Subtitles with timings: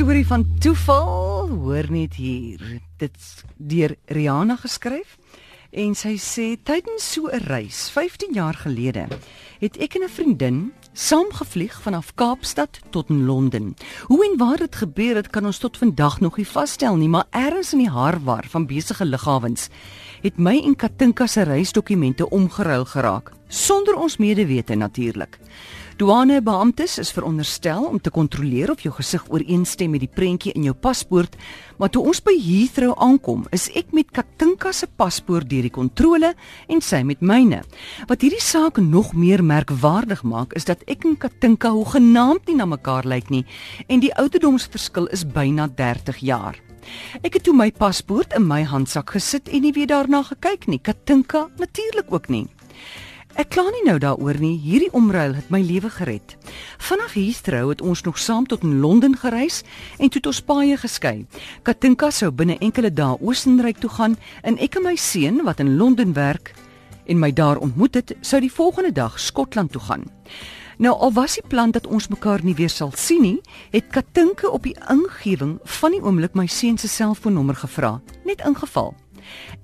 [0.00, 2.62] storie van toeval, hoor net hier.
[2.96, 5.18] Dit's deur Rihanna geskryf
[5.76, 9.04] en sy sê tydens so 'n reis 15 jaar gelede
[9.60, 13.76] het ek en 'n vriendin saamgevlieg vanaf Kaapstad tot in Londen.
[14.08, 17.26] Hoe en waar dit gebeur het kan ons tot vandag nog nie vasstel nie, maar
[17.30, 19.68] ergens in die harwar van besige lughawens
[20.22, 25.38] het my en Katinka se reisdokumente omgeruil geraak sonder ons medewete natuurlik.
[26.00, 30.72] Douanebeamptes is veronderstel om te kontroleer of jou gesig ooreenstem met die prentjie in jou
[30.72, 31.34] paspoort,
[31.76, 36.30] maar toe ons by Heathrow aankom, is ek met Katinka se paspoort deur die kontrole
[36.72, 37.58] en sy met myne.
[38.08, 42.64] Wat hierdie saak nog meer merkwaardig maak, is dat ek en Katinka hoegenaamd nie na
[42.70, 43.42] mekaar lyk nie
[43.92, 46.56] en die ouderdomsverskil is byna 30 jaar.
[47.20, 50.80] Ek het toe my paspoort in my handsak gesit en nie weer daarna gekyk nie.
[50.80, 52.46] Katinka natuurlik ook nie.
[53.38, 54.56] Ek kla nie nou daaroor nie.
[54.58, 56.34] Hierdie omruil het my lewe gered.
[56.82, 59.62] Vanaf Heathrow het ons nog saam tot in Londen gereis
[59.98, 61.26] en toe ons paie geskei.
[61.62, 65.76] Katinka sou binne enkele dae Oostenryk toe gaan en ek en my seun wat in
[65.76, 66.54] Londen werk
[67.06, 70.04] en my daar ontmoet het, sou die volgende dag Skotland toe gaan.
[70.80, 74.48] Nou al was die plan dat ons mekaar nie weer sal sien nie, het Katinka
[74.48, 78.94] op die ingewing van die oomblik my seun se selfoonnommer gevra, net ingeval.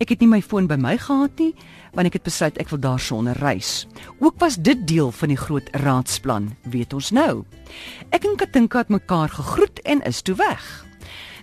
[0.00, 1.52] Ek het nie my foon by my gehad nie,
[1.96, 3.86] want ek het besluit ek wil daarsonder reis.
[4.20, 7.44] Ook was dit deel van die groot raadsplan, weet ons nou.
[8.10, 10.86] Ek en Katinka het mekaar gegroet en is toe weg.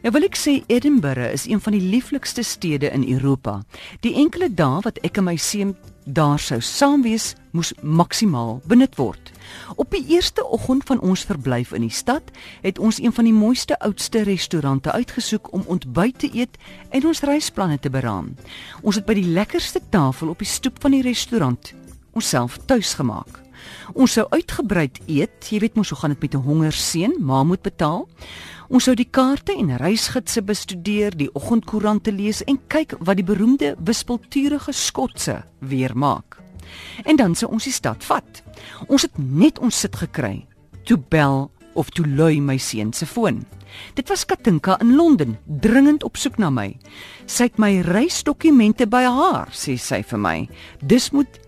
[0.04, 3.62] Nou wil ek sê Edinburgh is een van die lieflikste stede in Europa.
[4.04, 8.98] Die enkele dae wat ek en my seun daar sou saam wees, moes maksimaal benut
[9.00, 9.33] word.
[9.76, 12.22] Op die eerste oggend van ons verblyf in die stad,
[12.62, 16.58] het ons een van die mooiste oudste restaurante uitgesoek om ontbyt te eet
[16.90, 18.36] en ons reisplanne te beraam.
[18.82, 21.74] Ons het by die lekkerste tafel op die stoep van die restaurant
[22.14, 23.40] onsself tuis gemaak.
[23.94, 27.62] Ons sou uitgebreid eet, jy weet mos hoe gaan dit met 'n hongerseun, ma moet
[27.62, 28.08] betaal.
[28.70, 33.76] Ons sou die kaarte en reisgidse bestudeer, die oggendkoerante lees en kyk wat die beroemde
[33.80, 36.43] wispelturige skotse weer maak.
[37.06, 38.44] En dan sou ons die stad vat.
[38.88, 40.46] Ons het net ons sit gekry.
[40.84, 43.44] Toe bel of toe lui my seun se foon.
[43.98, 46.70] Dit was Katinka in Londen, dringend op soek na my.
[47.26, 50.38] Sy het my reisdokumente by haar, sê sy vir my.
[50.86, 51.40] Dis moet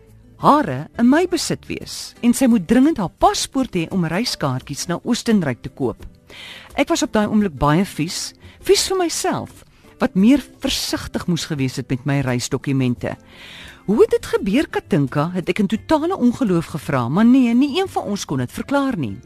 [0.41, 4.99] hare in my besit wees en sy moet dringend haar paspoort hê om reiskaartjies na
[5.03, 6.03] Oostenryk te koop.
[6.75, 8.33] Ek was op daai oomblik baie vies,
[8.65, 9.63] vies vir myself
[10.01, 13.13] wat meer versigtig moes gewees het met my reisdokumente.
[13.85, 15.27] Hoe het dit gebeur Katinka?
[15.35, 18.95] Het ek in totale ongeloof gevra, maar nee, nie een van ons kon dit verklaar
[18.97, 19.19] nie.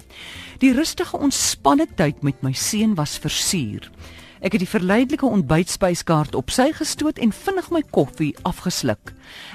[0.59, 3.87] Die rustige ontspanne tyd met my seun was versuur.
[4.43, 9.13] Ek het die verleidelike ontbytspyskaart op sy gestoot en vinnig my koffie afgesluk.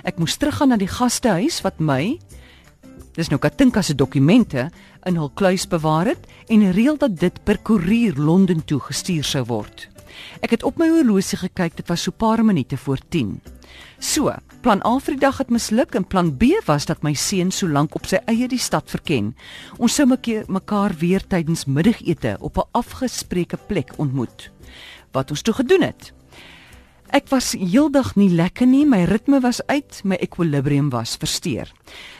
[0.08, 2.16] Ek moes teruggaan na die gastehuis wat my
[3.14, 4.70] dis nou Katinka se dokumente
[5.04, 9.44] in hul kluis bewaar het en reël dat dit per koerier Londen toe gestuur sou
[9.52, 9.90] word.
[10.40, 13.36] Ek het op my horlosie gekyk, dit was so paar minute voor 10.
[13.98, 17.50] So, plan A vir die dag het misluk en plan B was dat my seun
[17.50, 19.34] so lank op sy eie die stad verken.
[19.78, 24.50] Ons sou mekaar weer tydens middagete op 'n afgespreekte plek ontmoet
[25.12, 26.12] wat ons toe gedoen het.
[27.14, 31.70] Ek was heeldag nie lekker nie, my ritme was uit, my ekwilibrium was versteur.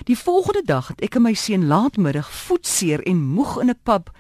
[0.05, 4.11] Die volgende dag het ek en my seun laatmiddag voetseer en moeg in 'n pub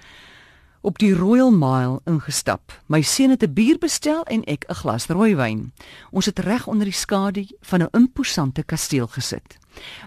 [0.84, 2.72] op die Royal Mile ingestap.
[2.92, 5.72] My seun het 'n bier bestel en ek 'n glas rooiwyn.
[6.10, 9.58] Ons het reg onder die skadu van 'n imposante kasteel gesit.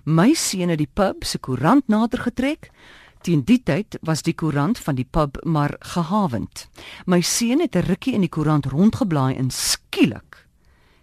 [0.04, 2.70] My seun het die pub se koerant nader getrek
[3.22, 6.70] Teen die tyd was die koerant van die pub maar gehavend.
[7.06, 10.48] My seun het 'n rukkie in die koerant rondgeblaai en skielik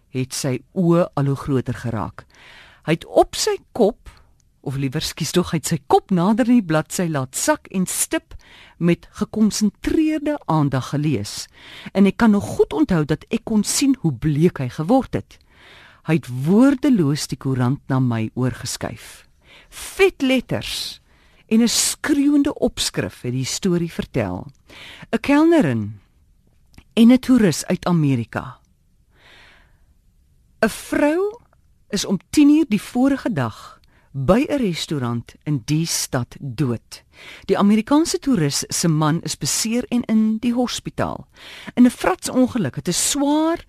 [0.08, 2.24] het sy oë al hoe groter geraak.
[2.84, 4.10] Hy het op sy kop
[4.64, 8.34] of liewer skies tog hy sy kop nader in die bladsy laat sak en stip
[8.78, 11.46] met gekonsentreerde aandag gelees.
[11.92, 15.38] En ek kan nog goed onthou dat ek kon sien hoe bleek hy geword het.
[16.08, 19.24] Hy het woordeloos die koerant na my oorgeskuif.
[19.70, 21.00] Vet letters
[21.48, 24.46] en 'n skreeuende opskrif het die storie vertel.
[25.12, 26.00] 'n Kelnerin
[26.94, 28.58] en 'n toerus uit Amerika.
[30.60, 31.38] 'n Vrou
[31.88, 33.80] is om 10uur die vorige dag
[34.16, 37.02] by 'n restaurant in die stad dood.
[37.44, 41.26] Die Amerikaanse toerus se man is beseer en in die hospitaal.
[41.74, 43.64] In 'n fratsongeluk het 'n swaar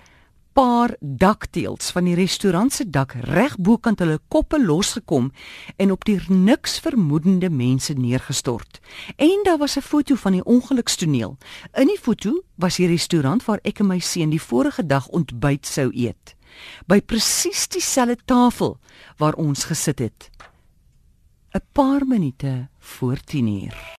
[0.54, 5.32] paar dakteels van die restaurant se dak reg bokant hulle koppe losgekom
[5.76, 8.80] en op die niks vermoedende mense neergestort.
[9.16, 11.38] En daar was 'n foto van die ongelukstoneel.
[11.74, 15.66] In die foto was die restaurant waar ek en my seun die vorige dag ontbyt
[15.66, 16.35] sou eet.
[16.88, 18.78] By presies dieselfde tafel
[19.18, 20.30] waar ons gesit het.
[21.54, 23.94] 'n Paar minute voor 10:00.